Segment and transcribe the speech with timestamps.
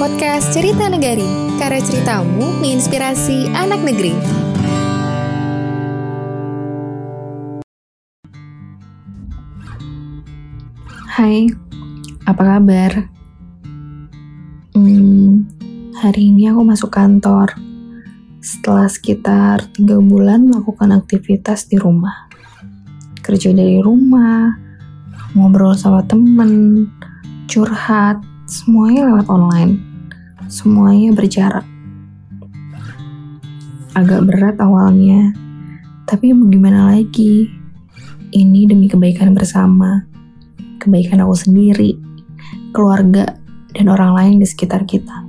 [0.00, 1.28] podcast Cerita Negari,
[1.60, 4.16] karena ceritamu menginspirasi anak negeri.
[11.04, 11.52] Hai,
[12.24, 13.12] apa kabar?
[14.72, 15.44] Hmm,
[16.00, 17.52] hari ini aku masuk kantor.
[18.40, 22.24] Setelah sekitar tiga bulan melakukan aktivitas di rumah.
[23.20, 24.48] Kerja dari rumah,
[25.36, 26.88] ngobrol sama temen,
[27.52, 28.16] curhat,
[28.48, 29.89] semuanya lewat online.
[30.50, 31.62] Semuanya berjarak.
[33.94, 35.30] Agak berat awalnya,
[36.10, 37.46] tapi mau gimana lagi?
[38.34, 40.10] Ini demi kebaikan bersama
[40.80, 41.92] kebaikan aku sendiri,
[42.72, 43.36] keluarga,
[43.76, 45.28] dan orang lain di sekitar kita.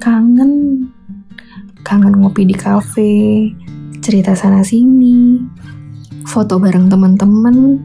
[0.00, 0.88] Kangen,
[1.84, 3.52] kangen ngopi di kafe,
[4.00, 5.38] cerita sana-sini,
[6.24, 7.78] foto bareng teman-teman,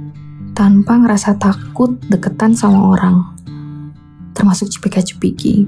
[0.56, 3.18] tanpa ngerasa takut deketan sama orang,
[4.34, 5.68] termasuk cepika-cepiki.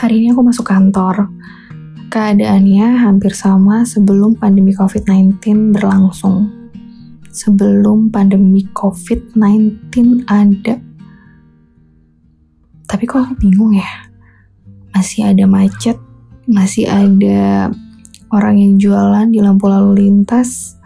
[0.00, 1.28] Hari ini aku masuk kantor.
[2.12, 6.66] Keadaannya hampir sama sebelum pandemi COVID-19 berlangsung
[7.36, 10.80] sebelum pandemi COVID-19 ada.
[12.88, 14.08] Tapi kok aku bingung ya,
[14.96, 16.00] masih ada macet,
[16.48, 17.68] masih ada
[18.32, 20.80] orang yang jualan di lampu lalu lintas,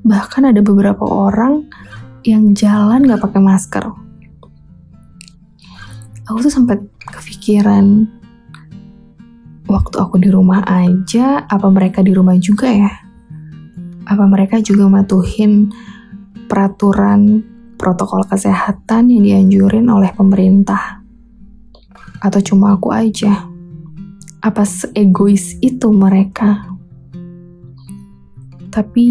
[0.00, 1.68] bahkan ada beberapa orang
[2.24, 3.84] yang jalan gak pakai masker.
[6.24, 8.08] Aku tuh sempat kepikiran,
[9.68, 13.04] waktu aku di rumah aja, apa mereka di rumah juga ya?
[14.04, 15.72] apa mereka juga matuhin
[16.48, 17.40] peraturan
[17.80, 21.00] protokol kesehatan yang dianjurin oleh pemerintah?
[22.20, 23.48] Atau cuma aku aja?
[24.44, 26.68] Apa seegois itu mereka?
[28.68, 29.08] Tapi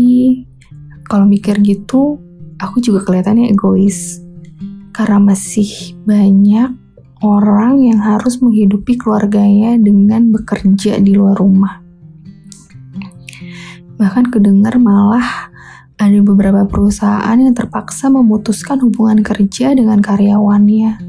[1.10, 2.22] kalau mikir gitu,
[2.62, 4.22] aku juga kelihatannya egois.
[4.94, 6.70] Karena masih banyak
[7.24, 11.80] orang yang harus menghidupi keluarganya dengan bekerja di luar rumah.
[13.96, 15.48] Bahkan kedengar malah
[15.96, 21.00] ada beberapa perusahaan yang terpaksa memutuskan hubungan kerja dengan karyawannya.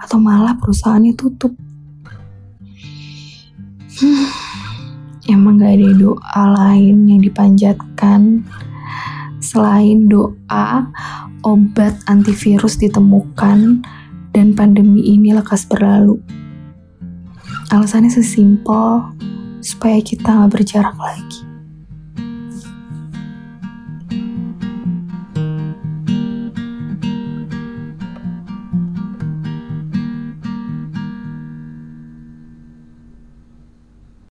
[0.00, 1.52] Atau malah perusahaannya tutup.
[4.00, 4.24] Hmm,
[5.28, 8.48] emang gak ada doa lain yang dipanjatkan
[9.44, 10.88] selain doa
[11.44, 13.84] obat antivirus ditemukan
[14.30, 16.22] dan pandemi ini lekas berlalu.
[17.70, 19.14] Alasannya sesimpel
[19.62, 21.49] supaya kita gak berjarak lagi.